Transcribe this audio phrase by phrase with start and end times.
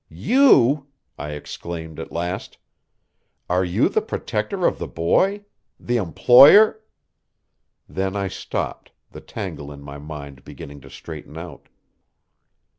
[0.09, 0.87] "You!"
[1.19, 2.57] I exclaimed at last.
[3.47, 5.45] "Are you the protector of the boy?
[5.79, 6.81] The employer"
[7.87, 11.69] Then I stopped, the tangle in my mind beginning to straighten out.